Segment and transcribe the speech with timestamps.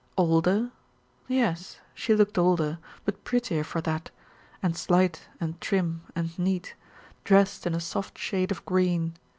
[0.17, 0.71] Older?
[1.27, 4.09] Yes, she looked older, but prettier for that,
[4.63, 6.73] and slight and trim and neat,
[7.23, 9.13] dressed in a soft shade of green.